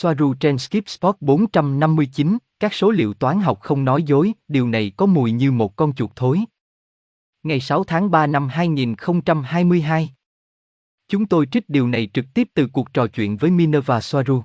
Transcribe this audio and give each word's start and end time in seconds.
Soaru 0.00 0.34
trên 0.34 0.58
Skip 0.58 0.88
Spot 0.88 1.16
459, 1.20 2.38
các 2.60 2.74
số 2.74 2.90
liệu 2.90 3.14
toán 3.14 3.40
học 3.40 3.60
không 3.60 3.84
nói 3.84 4.02
dối, 4.02 4.32
điều 4.48 4.68
này 4.68 4.92
có 4.96 5.06
mùi 5.06 5.32
như 5.32 5.52
một 5.52 5.76
con 5.76 5.94
chuột 5.94 6.10
thối. 6.16 6.40
Ngày 7.42 7.60
6 7.60 7.84
tháng 7.84 8.10
3 8.10 8.26
năm 8.26 8.48
2022. 8.48 10.10
Chúng 11.08 11.26
tôi 11.26 11.46
trích 11.46 11.68
điều 11.68 11.88
này 11.88 12.10
trực 12.14 12.24
tiếp 12.34 12.48
từ 12.54 12.66
cuộc 12.72 12.92
trò 12.92 13.06
chuyện 13.06 13.36
với 13.36 13.50
Minerva 13.50 14.00
Soaru. 14.00 14.42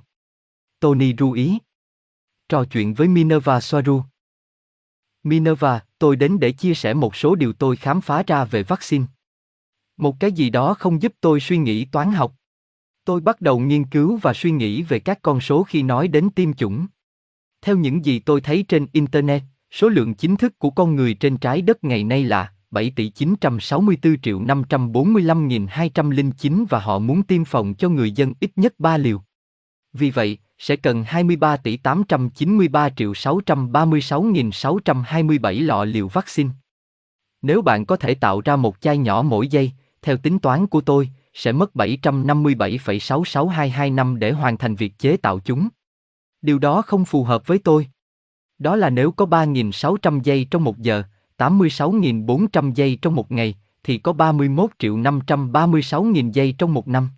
Tony 0.80 1.14
ru 1.18 1.32
ý. 1.32 1.58
Trò 2.48 2.64
chuyện 2.64 2.94
với 2.94 3.08
Minerva 3.08 3.60
Soaru. 3.60 4.02
Minerva, 5.22 5.80
tôi 5.98 6.16
đến 6.16 6.40
để 6.40 6.52
chia 6.52 6.74
sẻ 6.74 6.94
một 6.94 7.16
số 7.16 7.34
điều 7.34 7.52
tôi 7.52 7.76
khám 7.76 8.00
phá 8.00 8.22
ra 8.26 8.44
về 8.44 8.62
vaccine. 8.62 9.04
Một 9.96 10.16
cái 10.20 10.32
gì 10.32 10.50
đó 10.50 10.74
không 10.74 11.02
giúp 11.02 11.12
tôi 11.20 11.40
suy 11.40 11.56
nghĩ 11.58 11.84
toán 11.84 12.12
học. 12.12 12.34
Tôi 13.04 13.20
bắt 13.20 13.40
đầu 13.40 13.58
nghiên 13.58 13.84
cứu 13.84 14.18
và 14.22 14.34
suy 14.34 14.50
nghĩ 14.50 14.82
về 14.82 14.98
các 14.98 15.18
con 15.22 15.40
số 15.40 15.62
khi 15.62 15.82
nói 15.82 16.08
đến 16.08 16.30
tiêm 16.30 16.52
chủng. 16.52 16.86
Theo 17.62 17.76
những 17.76 18.04
gì 18.04 18.18
tôi 18.18 18.40
thấy 18.40 18.64
trên 18.68 18.86
Internet, 18.92 19.42
số 19.70 19.88
lượng 19.88 20.14
chính 20.14 20.36
thức 20.36 20.58
của 20.58 20.70
con 20.70 20.96
người 20.96 21.14
trên 21.14 21.36
trái 21.36 21.62
đất 21.62 21.84
ngày 21.84 22.04
nay 22.04 22.24
là 22.24 22.52
7 22.70 22.92
tỷ 22.96 23.08
964 23.08 24.20
triệu 24.22 24.40
545.209 24.40 26.66
và 26.68 26.78
họ 26.78 26.98
muốn 26.98 27.22
tiêm 27.22 27.44
phòng 27.44 27.74
cho 27.74 27.88
người 27.88 28.12
dân 28.12 28.32
ít 28.40 28.50
nhất 28.56 28.74
3 28.78 28.96
liều. 28.96 29.22
Vì 29.92 30.10
vậy, 30.10 30.38
sẽ 30.58 30.76
cần 30.76 31.04
23 31.04 31.56
tỷ 31.56 31.76
893 31.76 32.90
triệu 32.90 33.12
636.627 33.12 35.66
lọ 35.66 35.84
liều 35.84 36.08
vaccine. 36.08 36.50
Nếu 37.42 37.62
bạn 37.62 37.86
có 37.86 37.96
thể 37.96 38.14
tạo 38.14 38.40
ra 38.40 38.56
một 38.56 38.80
chai 38.80 38.98
nhỏ 38.98 39.22
mỗi 39.22 39.48
giây, 39.48 39.72
theo 40.02 40.16
tính 40.16 40.38
toán 40.38 40.66
của 40.66 40.80
tôi, 40.80 41.10
sẽ 41.34 41.52
mất 41.52 41.74
757,66222 41.74 43.94
năm 43.94 44.18
để 44.18 44.32
hoàn 44.32 44.56
thành 44.56 44.74
việc 44.74 44.98
chế 44.98 45.16
tạo 45.16 45.40
chúng. 45.44 45.68
Điều 46.42 46.58
đó 46.58 46.82
không 46.82 47.04
phù 47.04 47.24
hợp 47.24 47.46
với 47.46 47.58
tôi. 47.58 47.86
Đó 48.58 48.76
là 48.76 48.90
nếu 48.90 49.10
có 49.10 49.24
3.600 49.24 50.20
giây 50.22 50.46
trong 50.50 50.64
một 50.64 50.78
giờ, 50.78 51.02
86.400 51.38 52.72
giây 52.74 52.98
trong 53.02 53.14
một 53.14 53.32
ngày, 53.32 53.54
thì 53.84 53.98
có 53.98 54.12
31 54.12 54.70
triệu 54.78 54.96
536.000 54.96 56.30
giây 56.30 56.54
trong 56.58 56.74
một 56.74 56.88
năm. 56.88 57.08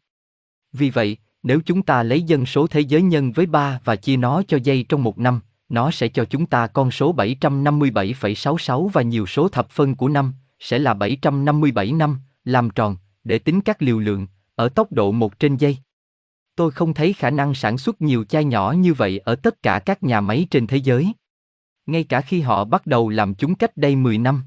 Vì 0.72 0.90
vậy, 0.90 1.16
nếu 1.42 1.60
chúng 1.66 1.82
ta 1.82 2.02
lấy 2.02 2.22
dân 2.22 2.46
số 2.46 2.66
thế 2.66 2.80
giới 2.80 3.02
nhân 3.02 3.32
với 3.32 3.46
3 3.46 3.80
và 3.84 3.96
chia 3.96 4.16
nó 4.16 4.42
cho 4.48 4.58
giây 4.62 4.84
trong 4.88 5.02
một 5.02 5.18
năm, 5.18 5.40
nó 5.68 5.90
sẽ 5.90 6.08
cho 6.08 6.24
chúng 6.24 6.46
ta 6.46 6.66
con 6.66 6.90
số 6.90 7.14
757,66 7.14 8.88
và 8.88 9.02
nhiều 9.02 9.26
số 9.26 9.48
thập 9.48 9.70
phân 9.70 9.94
của 9.94 10.08
năm, 10.08 10.34
sẽ 10.60 10.78
là 10.78 10.94
757 10.94 11.92
năm, 11.92 12.18
làm 12.44 12.70
tròn, 12.70 12.96
để 13.26 13.38
tính 13.38 13.60
các 13.60 13.82
liều 13.82 13.98
lượng, 13.98 14.26
ở 14.54 14.68
tốc 14.68 14.92
độ 14.92 15.12
một 15.12 15.38
trên 15.38 15.56
giây. 15.56 15.76
Tôi 16.56 16.70
không 16.70 16.94
thấy 16.94 17.12
khả 17.12 17.30
năng 17.30 17.54
sản 17.54 17.78
xuất 17.78 18.02
nhiều 18.02 18.24
chai 18.24 18.44
nhỏ 18.44 18.72
như 18.72 18.94
vậy 18.94 19.18
ở 19.18 19.36
tất 19.36 19.62
cả 19.62 19.78
các 19.78 20.02
nhà 20.02 20.20
máy 20.20 20.46
trên 20.50 20.66
thế 20.66 20.76
giới. 20.76 21.12
Ngay 21.86 22.04
cả 22.04 22.20
khi 22.20 22.40
họ 22.40 22.64
bắt 22.64 22.86
đầu 22.86 23.08
làm 23.08 23.34
chúng 23.34 23.54
cách 23.54 23.76
đây 23.76 23.96
10 23.96 24.18
năm. 24.18 24.44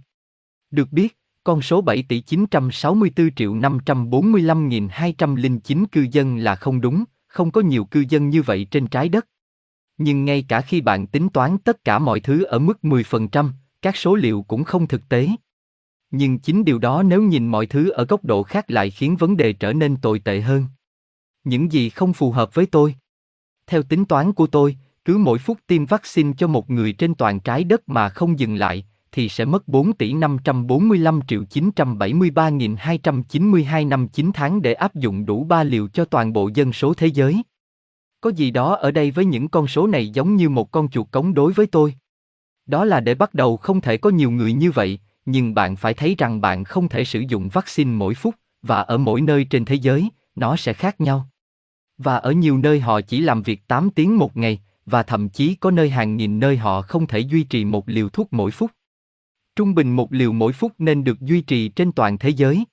Được 0.71 0.91
biết, 0.91 1.17
con 1.43 1.61
số 1.61 1.81
7 1.81 2.03
tỷ 2.03 2.21
964 2.21 3.35
triệu 3.35 3.55
545.209 3.55 5.85
cư 5.91 6.07
dân 6.11 6.37
là 6.37 6.55
không 6.55 6.81
đúng, 6.81 7.03
không 7.27 7.51
có 7.51 7.61
nhiều 7.61 7.85
cư 7.85 8.05
dân 8.09 8.29
như 8.29 8.41
vậy 8.41 8.67
trên 8.71 8.87
trái 8.87 9.09
đất. 9.09 9.27
Nhưng 9.97 10.25
ngay 10.25 10.45
cả 10.47 10.61
khi 10.61 10.81
bạn 10.81 11.07
tính 11.07 11.29
toán 11.29 11.57
tất 11.57 11.83
cả 11.83 11.99
mọi 11.99 12.19
thứ 12.19 12.43
ở 12.43 12.59
mức 12.59 12.79
10%, 12.81 13.49
các 13.81 13.97
số 13.97 14.15
liệu 14.15 14.45
cũng 14.47 14.63
không 14.63 14.87
thực 14.87 15.09
tế. 15.09 15.27
Nhưng 16.11 16.39
chính 16.39 16.65
điều 16.65 16.79
đó 16.79 17.03
nếu 17.03 17.21
nhìn 17.21 17.47
mọi 17.47 17.65
thứ 17.65 17.89
ở 17.89 18.05
góc 18.05 18.25
độ 18.25 18.43
khác 18.43 18.71
lại 18.71 18.89
khiến 18.89 19.15
vấn 19.15 19.37
đề 19.37 19.53
trở 19.53 19.73
nên 19.73 19.97
tồi 19.97 20.19
tệ 20.19 20.41
hơn. 20.41 20.65
Những 21.43 21.71
gì 21.71 21.89
không 21.89 22.13
phù 22.13 22.31
hợp 22.31 22.53
với 22.53 22.65
tôi. 22.65 22.95
Theo 23.67 23.83
tính 23.83 24.05
toán 24.05 24.33
của 24.33 24.47
tôi, 24.47 24.77
cứ 25.05 25.17
mỗi 25.17 25.37
phút 25.37 25.57
tiêm 25.67 25.85
vaccine 25.85 26.33
cho 26.37 26.47
một 26.47 26.69
người 26.69 26.93
trên 26.93 27.15
toàn 27.15 27.39
trái 27.39 27.63
đất 27.63 27.89
mà 27.89 28.09
không 28.09 28.39
dừng 28.39 28.55
lại, 28.55 28.85
thì 29.11 29.29
sẽ 29.29 29.45
mất 29.45 29.67
4 29.67 29.93
tỷ 29.93 30.13
545 30.13 31.19
triệu 31.27 31.43
973.292 31.43 33.87
năm 33.87 34.07
9 34.07 34.31
tháng 34.33 34.61
để 34.61 34.73
áp 34.73 34.95
dụng 34.95 35.25
đủ 35.25 35.43
3 35.43 35.63
liều 35.63 35.87
cho 35.87 36.05
toàn 36.05 36.33
bộ 36.33 36.49
dân 36.53 36.73
số 36.73 36.93
thế 36.93 37.07
giới. 37.07 37.43
Có 38.21 38.29
gì 38.29 38.51
đó 38.51 38.75
ở 38.75 38.91
đây 38.91 39.11
với 39.11 39.25
những 39.25 39.47
con 39.47 39.67
số 39.67 39.87
này 39.87 40.09
giống 40.09 40.35
như 40.35 40.49
một 40.49 40.71
con 40.71 40.89
chuột 40.89 41.11
cống 41.11 41.33
đối 41.33 41.53
với 41.53 41.67
tôi. 41.67 41.93
Đó 42.65 42.85
là 42.85 42.99
để 42.99 43.15
bắt 43.15 43.33
đầu 43.33 43.57
không 43.57 43.81
thể 43.81 43.97
có 43.97 44.09
nhiều 44.09 44.31
người 44.31 44.53
như 44.53 44.71
vậy, 44.71 44.99
nhưng 45.31 45.53
bạn 45.53 45.75
phải 45.75 45.93
thấy 45.93 46.15
rằng 46.17 46.41
bạn 46.41 46.63
không 46.63 46.89
thể 46.89 47.03
sử 47.03 47.19
dụng 47.19 47.49
vaccine 47.49 47.91
mỗi 47.91 48.13
phút, 48.13 48.35
và 48.61 48.81
ở 48.81 48.97
mỗi 48.97 49.21
nơi 49.21 49.43
trên 49.43 49.65
thế 49.65 49.75
giới, 49.75 50.09
nó 50.35 50.55
sẽ 50.55 50.73
khác 50.73 51.01
nhau. 51.01 51.29
Và 51.97 52.17
ở 52.17 52.31
nhiều 52.31 52.57
nơi 52.57 52.79
họ 52.79 53.01
chỉ 53.01 53.21
làm 53.21 53.41
việc 53.41 53.67
8 53.67 53.89
tiếng 53.89 54.17
một 54.17 54.37
ngày, 54.37 54.59
và 54.85 55.03
thậm 55.03 55.29
chí 55.29 55.55
có 55.55 55.71
nơi 55.71 55.89
hàng 55.89 56.17
nghìn 56.17 56.39
nơi 56.39 56.57
họ 56.57 56.81
không 56.81 57.07
thể 57.07 57.19
duy 57.19 57.43
trì 57.43 57.65
một 57.65 57.89
liều 57.89 58.09
thuốc 58.09 58.33
mỗi 58.33 58.51
phút. 58.51 58.71
Trung 59.55 59.75
bình 59.75 59.95
một 59.95 60.13
liều 60.13 60.33
mỗi 60.33 60.53
phút 60.53 60.73
nên 60.77 61.03
được 61.03 61.21
duy 61.21 61.41
trì 61.41 61.67
trên 61.67 61.91
toàn 61.91 62.17
thế 62.17 62.29
giới. 62.29 62.63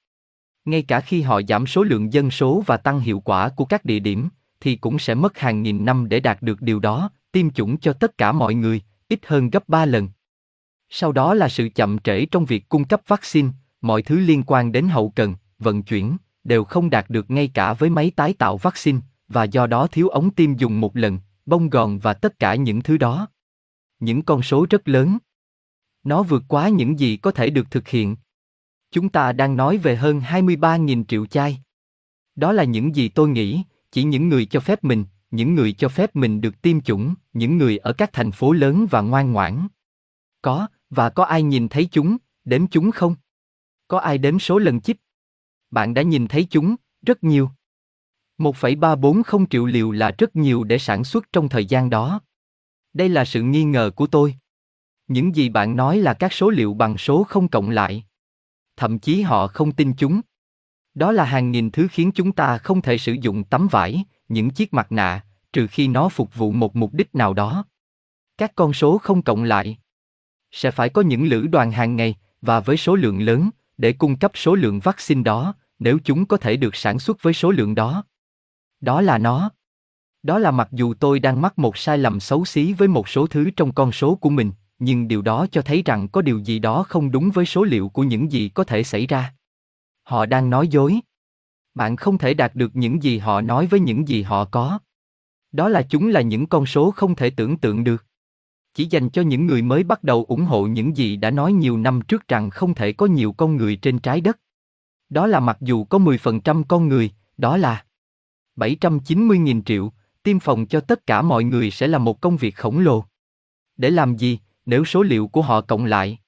Ngay 0.65 0.83
cả 0.83 1.01
khi 1.01 1.23
họ 1.23 1.41
giảm 1.49 1.67
số 1.67 1.83
lượng 1.83 2.13
dân 2.13 2.31
số 2.31 2.63
và 2.67 2.77
tăng 2.77 3.01
hiệu 3.01 3.21
quả 3.21 3.49
của 3.49 3.65
các 3.65 3.85
địa 3.85 3.99
điểm, 3.99 4.29
thì 4.61 4.77
cũng 4.77 4.99
sẽ 4.99 5.15
mất 5.15 5.39
hàng 5.39 5.63
nghìn 5.63 5.85
năm 5.85 6.09
để 6.09 6.21
đạt 6.21 6.43
được 6.43 6.63
điều 6.63 6.81
đó, 6.81 7.11
tiêm 7.33 7.51
chủng 7.51 7.79
cho 7.81 7.93
tất 7.93 8.19
cả 8.19 8.33
mọi 8.33 8.55
người, 8.55 8.81
ít 9.09 9.21
hơn 9.27 9.51
gấp 9.51 9.69
3 9.69 9.85
lần. 9.85 10.09
Sau 10.99 11.13
đó 11.13 11.35
là 11.35 11.49
sự 11.49 11.69
chậm 11.75 11.99
trễ 11.99 12.27
trong 12.27 12.45
việc 12.45 12.69
cung 12.69 12.85
cấp 12.85 13.01
vaccine, 13.07 13.49
mọi 13.81 14.03
thứ 14.03 14.19
liên 14.19 14.43
quan 14.47 14.73
đến 14.73 14.89
hậu 14.89 15.13
cần, 15.17 15.35
vận 15.59 15.83
chuyển, 15.83 16.17
đều 16.45 16.65
không 16.65 16.91
đạt 16.91 17.11
được 17.11 17.31
ngay 17.31 17.49
cả 17.55 17.73
với 17.73 17.91
máy 17.91 18.13
tái 18.17 18.35
tạo 18.35 18.57
vaccine, 18.57 18.99
và 19.29 19.45
do 19.45 19.67
đó 19.67 19.87
thiếu 19.87 20.09
ống 20.09 20.31
tiêm 20.31 20.57
dùng 20.57 20.81
một 20.81 20.97
lần, 20.97 21.19
bông 21.47 21.71
gòn 21.71 21.99
và 21.99 22.15
tất 22.15 22.39
cả 22.39 22.55
những 22.55 22.83
thứ 22.83 22.97
đó. 22.97 23.29
Những 24.01 24.23
con 24.23 24.43
số 24.43 24.67
rất 24.71 24.89
lớn. 24.89 25.19
Nó 26.05 26.23
vượt 26.23 26.43
quá 26.49 26.69
những 26.69 26.99
gì 26.99 27.17
có 27.17 27.31
thể 27.31 27.51
được 27.51 27.71
thực 27.71 27.89
hiện. 27.89 28.17
Chúng 28.91 29.09
ta 29.09 29.33
đang 29.33 29.57
nói 29.57 29.79
về 29.79 29.97
hơn 29.97 30.21
23.000 30.21 31.05
triệu 31.05 31.27
chai. 31.27 31.59
Đó 32.37 32.53
là 32.53 32.65
những 32.65 32.97
gì 32.97 33.09
tôi 33.09 33.29
nghĩ, 33.29 33.63
chỉ 33.91 34.03
những 34.03 34.29
người 34.29 34.47
cho 34.47 34.61
phép 34.61 34.85
mình, 34.85 35.05
những 35.31 35.55
người 35.55 35.73
cho 35.73 35.89
phép 35.89 36.17
mình 36.17 36.41
được 36.41 36.63
tiêm 36.63 36.81
chủng, 36.81 37.15
những 37.33 37.59
người 37.59 37.79
ở 37.79 37.93
các 37.93 38.13
thành 38.13 38.33
phố 38.33 38.53
lớn 38.53 38.87
và 38.91 39.01
ngoan 39.01 39.33
ngoãn. 39.33 39.69
Có, 40.43 40.67
và 40.91 41.11
có 41.11 41.25
ai 41.25 41.43
nhìn 41.43 41.69
thấy 41.69 41.89
chúng, 41.93 42.17
đếm 42.45 42.67
chúng 42.67 42.91
không? 42.91 43.15
Có 43.89 43.99
ai 43.99 44.19
đếm 44.19 44.39
số 44.39 44.59
lần 44.59 44.81
chích? 44.81 44.97
Bạn 45.71 45.95
đã 45.95 46.03
nhìn 46.03 46.29
thấy 46.29 46.47
chúng, 46.51 46.77
rất 47.07 47.25
nhiều. 47.25 47.51
1,340 48.39 49.47
triệu 49.51 49.67
liều 49.67 49.91
là 49.91 50.15
rất 50.19 50.37
nhiều 50.37 50.65
để 50.65 50.79
sản 50.79 51.05
xuất 51.05 51.33
trong 51.33 51.49
thời 51.49 51.67
gian 51.67 51.91
đó. 51.91 52.21
Đây 52.93 53.09
là 53.09 53.25
sự 53.25 53.43
nghi 53.43 53.65
ngờ 53.65 53.91
của 53.97 54.07
tôi. 54.07 54.37
Những 55.09 55.37
gì 55.37 55.49
bạn 55.49 55.77
nói 55.77 55.99
là 55.99 56.15
các 56.15 56.33
số 56.33 56.51
liệu 56.51 56.75
bằng 56.75 56.99
số 56.99 57.25
không 57.25 57.49
cộng 57.49 57.71
lại. 57.71 58.05
Thậm 58.77 58.99
chí 58.99 59.23
họ 59.23 59.47
không 59.47 59.73
tin 59.73 59.93
chúng. 59.99 60.21
Đó 60.95 61.13
là 61.13 61.25
hàng 61.25 61.51
nghìn 61.51 61.71
thứ 61.71 61.89
khiến 61.91 62.13
chúng 62.15 62.33
ta 62.33 62.59
không 62.59 62.83
thể 62.83 62.99
sử 62.99 63.13
dụng 63.13 63.45
tấm 63.45 63.69
vải, 63.71 64.05
những 64.29 64.51
chiếc 64.51 64.75
mặt 64.75 64.93
nạ, 64.93 65.25
trừ 65.53 65.67
khi 65.67 65.89
nó 65.89 66.09
phục 66.09 66.35
vụ 66.35 66.53
một 66.53 66.77
mục 66.77 66.95
đích 66.95 67.15
nào 67.15 67.35
đó. 67.35 67.65
Các 68.39 68.53
con 68.55 68.73
số 68.73 68.99
không 68.99 69.23
cộng 69.23 69.45
lại. 69.45 69.79
Sẽ 70.57 70.71
phải 70.71 70.89
có 70.89 71.03
những 71.03 71.25
lữ 71.25 71.47
đoàn 71.47 71.73
hàng 71.73 71.97
ngày, 71.97 72.15
và 72.43 72.61
với 72.61 72.77
số 72.77 72.97
lượng 72.97 73.23
lớn, 73.23 73.51
để 73.79 73.93
cung 73.93 74.17
cấp 74.17 74.33
số 74.35 74.55
lượng 74.55 74.81
vaccine 74.81 75.23
đó, 75.23 75.55
nếu 75.79 75.99
chúng 76.05 76.27
có 76.27 76.37
thể 76.37 76.57
được 76.57 76.77
sản 76.77 76.99
xuất 76.99 77.23
với 77.23 77.33
số 77.33 77.51
lượng 77.51 77.75
đó. 77.75 78.05
Đó 78.81 79.01
là 79.01 79.19
nó. 79.19 79.51
Đó 80.23 80.39
là 80.39 80.51
mặc 80.51 80.69
dù 80.73 80.95
tôi 80.95 81.21
đang 81.21 81.43
mắc 81.43 81.59
một 81.59 81.77
sai 81.77 81.99
lầm 81.99 82.21
xấu 82.21 82.45
xí 82.45 82.73
với 82.73 82.89
một 82.89 83.09
số 83.09 83.27
thứ 83.27 83.51
trong 83.57 83.73
con 83.73 83.93
số 83.93 84.15
của 84.15 84.31
mình, 84.31 84.53
nhưng 84.79 85.09
điều 85.09 85.23
đó 85.23 85.47
cho 85.53 85.63
thấy 85.63 85.83
rằng 85.83 86.09
có 86.09 86.23
điều 86.23 86.39
gì 86.39 86.59
đó 86.59 86.83
không 86.83 87.11
đúng 87.11 87.31
với 87.31 87.47
số 87.47 87.65
liệu 87.65 87.89
của 87.89 88.03
những 88.03 88.33
gì 88.33 88.49
có 88.49 88.65
thể 88.65 88.83
xảy 88.83 89.07
ra. 89.07 89.35
Họ 90.03 90.27
đang 90.27 90.51
nói 90.51 90.69
dối. 90.69 91.01
Bạn 91.75 91.97
không 91.97 92.19
thể 92.19 92.35
đạt 92.35 92.55
được 92.55 92.77
những 92.77 93.03
gì 93.03 93.19
họ 93.19 93.41
nói 93.41 93.67
với 93.67 93.81
những 93.81 94.09
gì 94.09 94.23
họ 94.23 94.45
có. 94.45 94.79
Đó 95.53 95.69
là 95.69 95.83
chúng 95.83 96.09
là 96.09 96.21
những 96.21 96.47
con 96.47 96.67
số 96.67 96.91
không 96.91 97.15
thể 97.15 97.31
tưởng 97.31 97.57
tượng 97.57 97.85
được. 97.85 98.06
Chỉ 98.77 98.87
dành 98.91 99.09
cho 99.09 99.23
những 99.23 99.47
người 99.47 99.63
mới 99.63 99.83
bắt 99.83 100.05
đầu 100.05 100.25
ủng 100.29 100.45
hộ 100.45 100.67
những 100.67 100.97
gì 100.97 101.17
đã 101.17 101.31
nói 101.31 101.53
nhiều 101.53 101.79
năm 101.79 102.01
trước 102.09 102.29
rằng 102.29 102.51
không 102.51 102.75
thể 102.75 102.93
có 102.93 103.07
nhiều 103.07 103.33
con 103.33 103.57
người 103.57 103.77
trên 103.77 103.99
trái 103.99 104.21
đất. 104.21 104.39
Đó 105.09 105.27
là 105.27 105.41
mặc 105.41 105.59
dù 105.61 105.85
có 105.85 105.99
10% 105.99 106.65
con 106.69 106.89
người, 106.89 107.11
đó 107.39 107.57
là 107.57 107.85
790.000 108.57 109.63
triệu, 109.63 109.93
tiêm 110.23 110.39
phòng 110.39 110.67
cho 110.67 110.81
tất 110.81 111.07
cả 111.07 111.23
mọi 111.23 111.45
người 111.45 111.71
sẽ 111.71 111.87
là 111.87 111.99
một 111.99 112.21
công 112.21 112.37
việc 112.37 112.57
khổng 112.57 112.79
lồ. 112.79 113.05
Để 113.77 113.91
làm 113.91 114.17
gì, 114.17 114.39
nếu 114.67 114.85
số 114.85 115.03
liệu 115.03 115.29
của 115.29 115.43
họ 115.43 115.61
cộng 115.61 115.85
lại? 115.85 116.19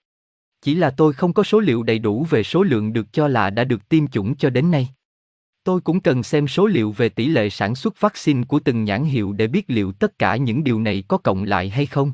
Chỉ 0.63 0.75
là 0.75 0.91
tôi 0.91 1.13
không 1.13 1.33
có 1.33 1.43
số 1.43 1.61
liệu 1.61 1.83
đầy 1.83 1.99
đủ 1.99 2.27
về 2.31 2.43
số 2.43 2.63
lượng 2.63 2.93
được 2.93 3.13
cho 3.13 3.29
là 3.29 3.51
đã 3.51 3.65
được 3.65 3.89
tiêm 3.89 4.09
chủng 4.09 4.37
cho 4.37 4.51
đến 4.51 4.71
nay. 4.71 4.89
Tôi 5.65 5.81
cũng 5.81 6.01
cần 6.01 6.23
xem 6.23 6.49
số 6.49 6.67
liệu 6.67 6.93
về 6.93 7.09
tỷ 7.09 7.29
lệ 7.29 7.51
sản 7.51 7.75
xuất 7.75 8.01
vaccine 8.01 8.43
của 8.45 8.61
từng 8.61 8.85
nhãn 8.85 9.05
hiệu 9.05 9.33
để 9.33 9.47
biết 9.47 9.65
liệu 9.71 9.93
tất 9.93 10.19
cả 10.19 10.37
những 10.37 10.65
điều 10.65 10.81
này 10.81 11.05
có 11.09 11.19
cộng 11.19 11.45
lại 11.45 11.69
hay 11.69 11.87
không. 11.87 12.13